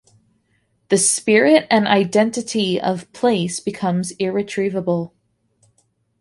The 0.89 0.97
spirit 0.97 1.67
and 1.69 1.87
identity 1.87 2.81
of 2.81 3.13
place 3.13 3.59
becomes 3.59 4.09
irretrievable. 4.13 5.13